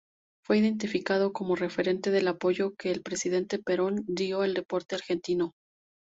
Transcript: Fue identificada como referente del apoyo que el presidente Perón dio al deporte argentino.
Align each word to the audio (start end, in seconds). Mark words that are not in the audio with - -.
Fue 0.43 0.57
identificada 0.57 1.29
como 1.29 1.55
referente 1.55 2.09
del 2.09 2.27
apoyo 2.27 2.73
que 2.73 2.89
el 2.89 3.03
presidente 3.03 3.59
Perón 3.59 4.03
dio 4.07 4.41
al 4.41 4.55
deporte 4.55 4.95
argentino. 4.95 5.51